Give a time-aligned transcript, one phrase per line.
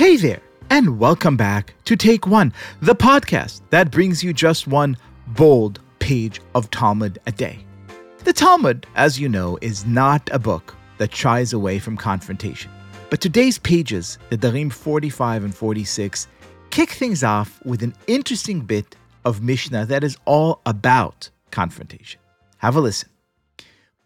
[0.00, 4.96] Hey there, and welcome back to Take One, the podcast that brings you just one
[5.26, 7.66] bold page of Talmud a day.
[8.24, 12.70] The Talmud, as you know, is not a book that shies away from confrontation.
[13.10, 16.28] But today's pages, Nedarim 45 and 46,
[16.70, 18.96] kick things off with an interesting bit
[19.26, 22.22] of Mishnah that is all about confrontation.
[22.56, 23.10] Have a listen.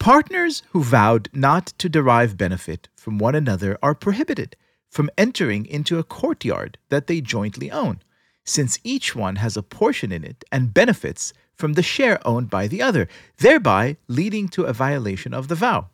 [0.00, 4.56] Partners who vowed not to derive benefit from one another are prohibited
[4.94, 7.98] from entering into a courtyard that they jointly own,
[8.44, 12.68] since each one has a portion in it and benefits from the share owned by
[12.68, 13.08] the other,
[13.38, 15.88] thereby leading to a violation of the vow.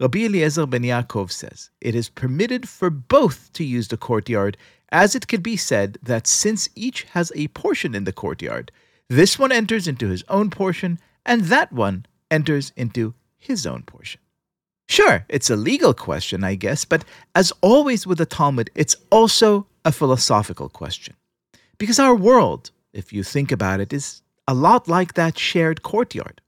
[0.00, 4.56] Rabbi Eliezer ben Yaakov says it is permitted for both to use the courtyard,
[4.90, 8.72] as it could be said that since each has a portion in the courtyard,
[9.08, 14.20] this one enters into his own portion, and that one enters into his own portion.
[14.90, 17.04] Sure, it's a legal question, I guess, but
[17.36, 21.14] as always with the Talmud, it's also a philosophical question.
[21.78, 26.40] Because our world, if you think about it, is a lot like that shared courtyard.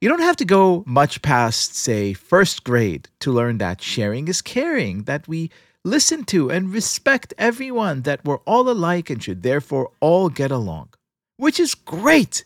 [0.00, 4.42] You don't have to go much past, say, first grade to learn that sharing is
[4.42, 5.48] caring, that we
[5.84, 10.88] listen to and respect everyone, that we're all alike and should therefore all get along.
[11.36, 12.44] Which is great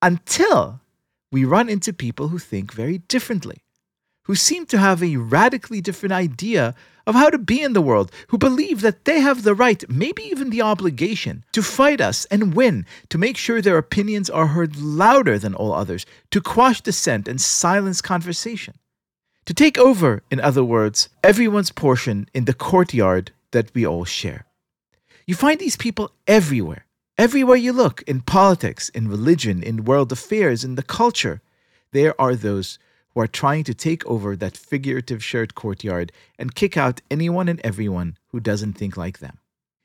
[0.00, 0.80] until
[1.30, 3.61] we run into people who think very differently
[4.24, 6.74] who seem to have a radically different idea
[7.06, 10.22] of how to be in the world, who believe that they have the right, maybe
[10.22, 14.76] even the obligation, to fight us and win, to make sure their opinions are heard
[14.76, 18.74] louder than all others, to quash dissent and silence conversation.
[19.46, 24.46] To take over, in other words, everyone's portion in the courtyard that we all share.
[25.26, 26.86] You find these people everywhere,
[27.18, 31.40] everywhere you look, in politics, in religion, in world affairs, in the culture.
[31.90, 32.78] There are those
[33.14, 37.60] who are trying to take over that figurative shared courtyard and kick out anyone and
[37.62, 39.38] everyone who doesn't think like them.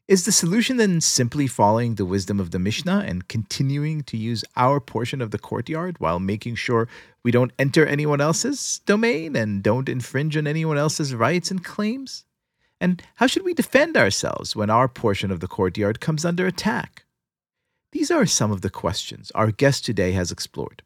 [0.07, 4.45] Is the solution then simply following the wisdom of the Mishnah and continuing to use
[4.55, 6.87] our portion of the courtyard while making sure
[7.23, 12.23] we don't enter anyone else's domain and don't infringe on anyone else's rights and claims?
[12.79, 17.03] And how should we defend ourselves when our portion of the courtyard comes under attack?
[17.91, 20.83] These are some of the questions our guest today has explored.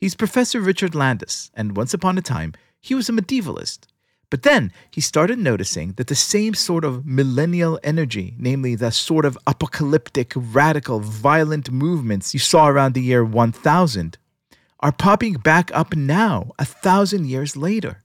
[0.00, 3.86] He's Professor Richard Landes, and once upon a time, he was a medievalist.
[4.30, 9.24] But then he started noticing that the same sort of millennial energy, namely the sort
[9.24, 14.18] of apocalyptic, radical, violent movements you saw around the year 1000,
[14.80, 18.02] are popping back up now, a thousand years later.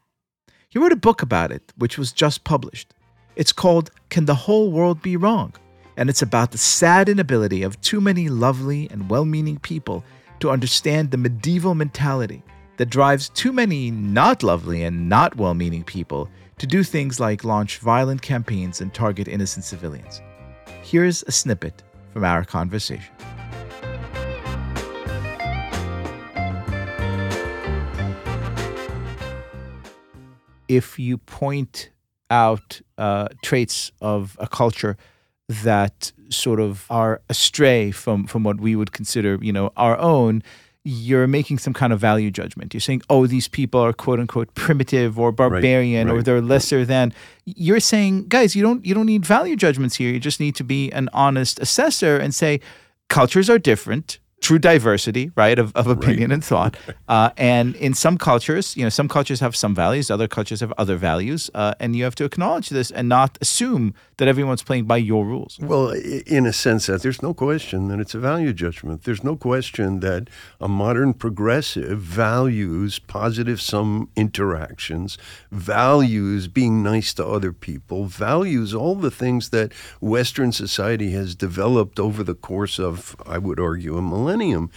[0.70, 2.94] He wrote a book about it, which was just published.
[3.36, 5.54] It's called Can the Whole World Be Wrong?
[5.98, 10.04] And it's about the sad inability of too many lovely and well meaning people
[10.40, 12.44] to understand the medieval mentality
[12.78, 17.44] that drives too many not lovely and not well meaning people to do things like
[17.44, 20.22] launch violent campaigns and target innocent civilians.
[20.82, 21.84] Here's a snippet
[22.14, 23.14] from our conversation.
[30.68, 31.90] If you point
[32.30, 34.98] out uh, traits of a culture
[35.48, 40.44] that sort of are astray from from what we would consider, you know, our own,
[40.84, 42.74] you're making some kind of value judgment.
[42.74, 46.20] You're saying, oh, these people are quote unquote primitive or barbarian right, right.
[46.20, 47.14] or they're lesser than.
[47.46, 50.12] You're saying, guys, you don't you don't need value judgments here.
[50.12, 52.60] You just need to be an honest assessor and say,
[53.10, 54.20] cultures are different
[54.50, 56.34] true diversity, right, of, of opinion right.
[56.34, 56.76] and thought.
[57.08, 60.72] Uh, and in some cultures, you know, some cultures have some values, other cultures have
[60.78, 64.86] other values, uh, and you have to acknowledge this and not assume that everyone's playing
[64.86, 65.58] by your rules.
[65.60, 69.06] Well, in a sense, that there's no question that it's a value judgment.
[69.06, 70.30] There's no question that
[70.62, 75.18] a modern progressive values positive sum interactions,
[75.52, 82.00] values being nice to other people, values all the things that Western society has developed
[82.00, 84.72] over the course of, I would argue, a millennium millennium.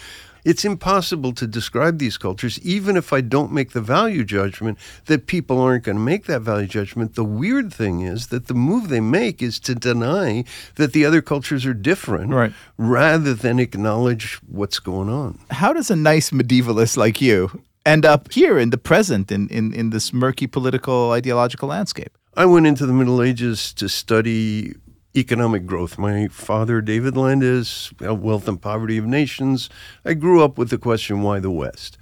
[0.44, 5.28] It's impossible to describe these cultures, even if I don't make the value judgment that
[5.28, 7.14] people aren't going to make that value judgment.
[7.14, 10.42] The weird thing is that the move they make is to deny
[10.74, 12.53] that the other cultures are different right.
[12.76, 15.38] rather than acknowledge what's going on.
[15.53, 19.72] How does a nice medievalist like you end up here in the present in, in,
[19.72, 22.18] in this murky political ideological landscape?
[22.34, 24.74] I went into the Middle Ages to study
[25.14, 25.98] economic growth.
[25.98, 29.68] My father, David Landes, Wealth and Poverty of Nations.
[30.04, 31.98] I grew up with the question, why the West?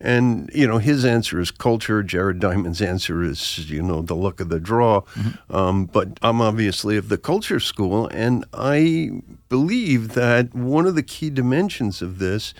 [0.00, 2.02] And, you know, his answer is culture.
[2.02, 5.02] Jared Diamond's answer is, you know, the luck of the draw.
[5.02, 5.54] Mm-hmm.
[5.54, 8.08] Um, but I'm obviously of the culture school.
[8.08, 12.52] And I believe that one of the key dimensions of this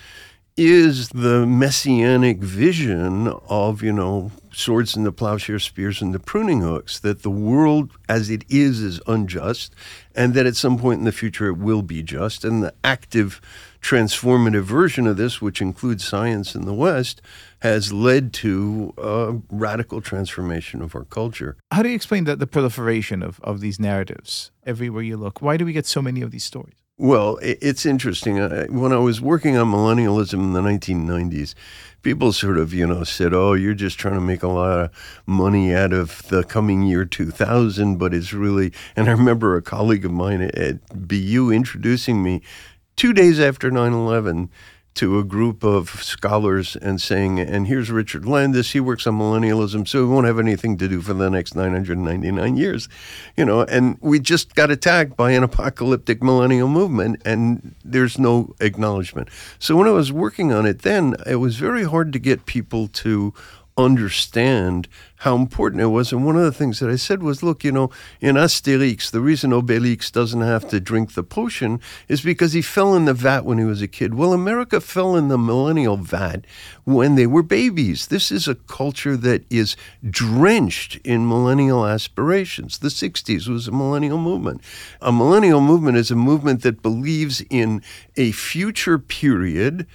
[0.55, 6.61] is the messianic vision of, you know, swords and the plowshare, spears and the pruning
[6.61, 9.73] hooks, that the world as it is is unjust,
[10.15, 12.45] and that at some point in the future it will be just.
[12.45, 13.41] And the active
[13.81, 17.21] transformative version of this, which includes science in the West,
[17.59, 21.57] has led to a radical transformation of our culture.
[21.71, 25.41] How do you explain that the proliferation of, of these narratives everywhere you look?
[25.41, 26.82] Why do we get so many of these stories?
[26.99, 28.37] Well, it's interesting.
[28.79, 31.55] When I was working on millennialism in the 1990s,
[32.03, 34.89] people sort of, you know, said, "Oh, you're just trying to make a lot of
[35.25, 38.71] money out of the coming year 2000," but it's really.
[38.95, 42.41] And I remember a colleague of mine at BU introducing me
[42.95, 44.49] two days after 9/11
[44.95, 49.87] to a group of scholars and saying, and here's Richard Landes, he works on millennialism,
[49.87, 52.87] so we won't have anything to do for the next 999 years.
[53.35, 58.53] You know, and we just got attacked by an apocalyptic millennial movement, and there's no
[58.59, 59.29] acknowledgement.
[59.59, 62.87] So when I was working on it then, it was very hard to get people
[62.89, 63.33] to
[63.77, 64.87] understand
[65.17, 66.11] how important it was.
[66.11, 67.89] And one of the things that I said was, look, you know,
[68.19, 72.93] in Asterix, the reason Obelix doesn't have to drink the potion is because he fell
[72.93, 74.15] in the vat when he was a kid.
[74.15, 76.45] Well, America fell in the millennial vat
[76.83, 78.07] when they were babies.
[78.07, 79.77] This is a culture that is
[80.07, 82.79] drenched in millennial aspirations.
[82.79, 84.61] The 60s was a millennial movement.
[85.01, 87.81] A millennial movement is a movement that believes in
[88.17, 89.87] a future period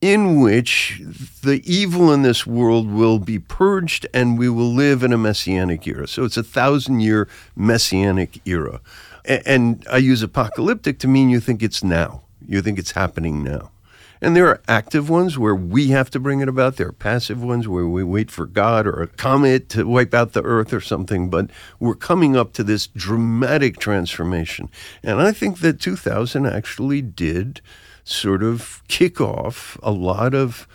[0.00, 1.00] in which
[1.42, 5.86] the evil in this world will be purged and we will live in a messianic
[5.86, 6.06] era.
[6.06, 8.80] So it's a thousand year messianic era.
[9.24, 13.72] And I use apocalyptic to mean you think it's now, you think it's happening now.
[14.20, 16.76] And there are active ones where we have to bring it about.
[16.76, 20.32] There are passive ones where we wait for God or a comet to wipe out
[20.32, 21.28] the earth or something.
[21.28, 24.70] But we're coming up to this dramatic transformation.
[25.02, 27.60] And I think that 2000 actually did
[28.06, 30.66] sort of kick off a lot of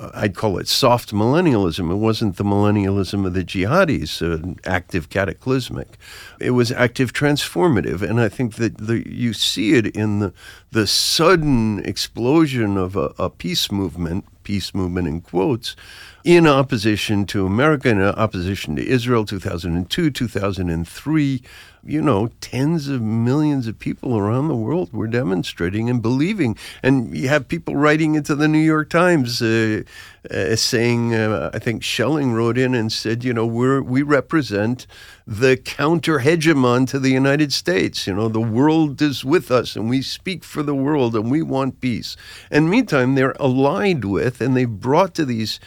[0.00, 1.90] uh, I'd call it soft millennialism.
[1.92, 5.98] It wasn't the millennialism of the jihadis, uh, active cataclysmic.
[6.40, 10.32] It was active transformative, and I think that the, you see it in the
[10.70, 15.76] the sudden explosion of a, a peace movement, peace movement in quotes,
[16.24, 21.42] in opposition to America, in opposition to Israel, 2002, 2003
[21.82, 26.56] you know, tens of millions of people around the world were demonstrating and believing.
[26.82, 29.82] And you have people writing into the New York Times uh,
[30.30, 34.86] uh, saying, uh, I think Schelling wrote in and said, you know, we're, we represent
[35.26, 38.06] the counter hegemon to the United States.
[38.06, 41.40] You know, the world is with us and we speak for the world and we
[41.40, 42.16] want peace.
[42.50, 45.58] And meantime, they're allied with and they've brought to these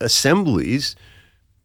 [0.00, 0.94] assemblies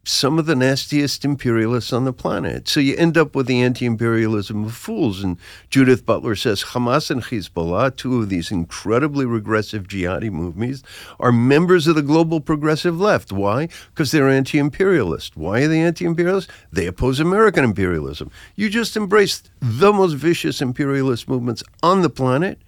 [0.02, 2.66] some of the nastiest imperialists on the planet.
[2.68, 5.22] So you end up with the anti imperialism of fools.
[5.22, 5.36] And
[5.68, 10.82] Judith Butler says Hamas and Hezbollah, two of these incredibly regressive jihadi movements,
[11.18, 13.30] are members of the global progressive left.
[13.30, 13.68] Why?
[13.90, 15.36] Because they're anti imperialist.
[15.36, 16.50] Why are they anti imperialist?
[16.72, 18.30] They oppose American imperialism.
[18.56, 22.58] You just embraced the most vicious imperialist movements on the planet,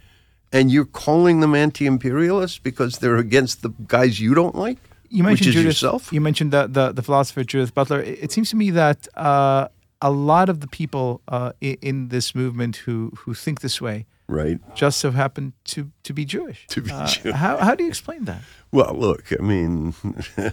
[0.52, 4.78] and you're calling them anti-imperialists because they're against the guys you don't like?
[5.12, 6.12] you mentioned Judith, yourself.
[6.12, 8.00] You mentioned the, the, the philosopher Judith Butler.
[8.00, 9.68] It, it seems to me that uh,
[10.00, 14.06] a lot of the people uh, in, in, this movement who who think this way,
[14.26, 16.66] right, just so happen to to be Jewish.
[16.68, 17.34] To be uh, Jewish.
[17.34, 18.42] How how do you explain that?
[18.72, 19.94] Well, look, I mean.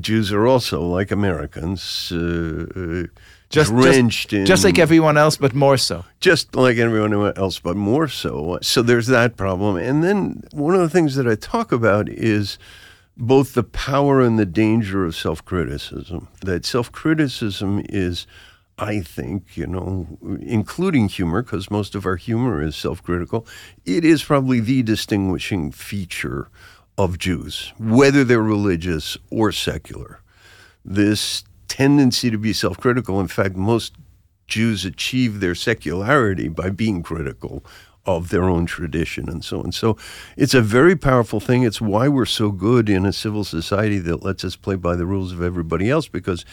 [0.00, 3.06] Jews are also like Americans, uh, uh,
[3.50, 6.04] just drenched just, in, just like everyone else, but more so.
[6.20, 8.58] Just like everyone else, but more so.
[8.62, 9.76] So there's that problem.
[9.76, 12.58] And then one of the things that I talk about is
[13.16, 16.28] both the power and the danger of self criticism.
[16.42, 18.26] That self criticism is,
[18.78, 20.06] I think, you know,
[20.40, 23.46] including humor, because most of our humor is self critical,
[23.84, 26.48] it is probably the distinguishing feature
[26.96, 30.20] of Jews, whether they're religious or secular.
[30.84, 33.94] This tendency to be self critical, in fact, most
[34.46, 37.64] Jews achieve their secularity by being critical
[38.06, 39.72] of their own tradition and so on.
[39.72, 39.96] So
[40.36, 41.64] it's a very powerful thing.
[41.64, 45.06] It's why we're so good in a civil society that lets us play by the
[45.06, 46.44] rules of everybody else because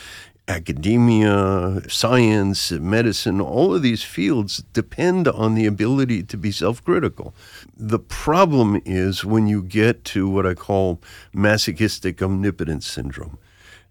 [0.47, 7.35] academia, science, medicine, all of these fields depend on the ability to be self critical.
[7.77, 10.99] The problem is when you get to what I call
[11.31, 13.37] masochistic omnipotence syndrome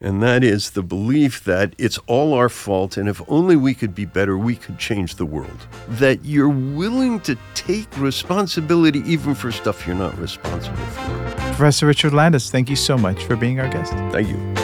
[0.00, 3.95] and that is the belief that it's all our fault, and if only we could
[3.95, 5.66] be better, we could change the world.
[5.88, 11.11] That you're willing to take responsibility even for stuff you're not responsible for.
[11.54, 13.92] Professor Richard Landes, thank you so much for being our guest.
[14.12, 14.54] Thank you.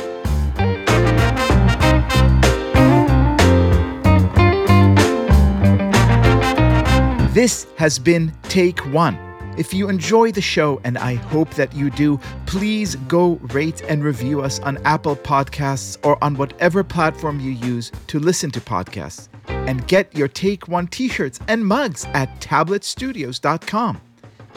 [7.34, 9.25] This has been Take One
[9.56, 14.04] If you enjoy the show, and I hope that you do, please go rate and
[14.04, 19.28] review us on Apple Podcasts or on whatever platform you use to listen to podcasts.
[19.48, 24.00] And get your Take One t shirts and mugs at tabletstudios.com.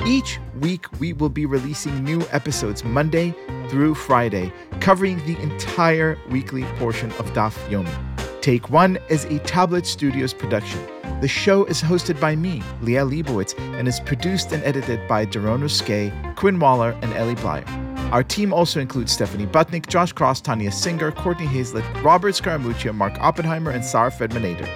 [0.05, 3.33] Each week, we will be releasing new episodes Monday
[3.69, 4.51] through Friday,
[4.81, 8.41] covering the entire weekly portion of Daf Yomi.
[8.41, 10.98] Take One is a Tablet Studios production.
[11.21, 15.61] The show is hosted by me, Liel Leibovitz, and is produced and edited by Daron
[15.61, 17.67] Ruskay, Quinn Waller, and Ellie Blyer.
[18.11, 23.13] Our team also includes Stephanie Butnick, Josh Cross, Tanya Singer, Courtney Hazlett, Robert Scaramuccia, Mark
[23.19, 24.67] Oppenheimer, and Sarah Fredman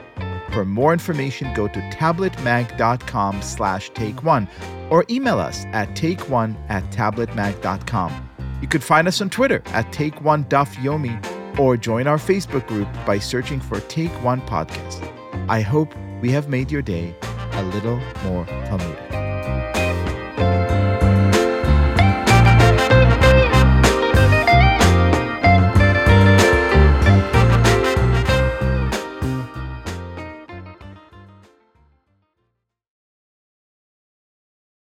[0.52, 4.48] For more information, go to tabletmag.com slash take one
[4.90, 8.30] or email us at takeone at tabletmag.com.
[8.62, 12.68] You could find us on Twitter at Take One Daf Yomi or join our Facebook
[12.68, 15.02] group by searching for Take One Podcast.
[15.50, 17.14] I hope we have made your day
[17.52, 19.03] a little more Talmudic.